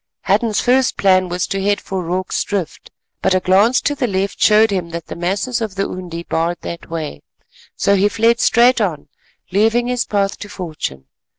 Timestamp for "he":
7.95-8.09